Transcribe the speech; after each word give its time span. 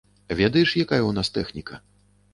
Ведаеш, 0.39 0.69
якая 0.83 1.03
ў 1.05 1.11
нас 1.19 1.27
тэхніка? 1.39 1.81